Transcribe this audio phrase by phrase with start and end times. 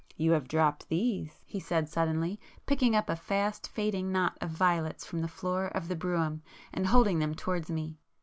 [0.17, 5.21] "You have dropped these,"—he said suddenly, picking up a fast fading knot of violets from
[5.21, 6.41] the floor of the brougham
[6.73, 7.99] and holding them towards me.